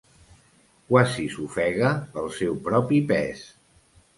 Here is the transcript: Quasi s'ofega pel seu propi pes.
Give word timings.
Quasi 0.91 1.25
s'ofega 1.35 1.91
pel 2.17 2.33
seu 2.39 2.59
propi 2.71 3.03
pes. 3.13 3.45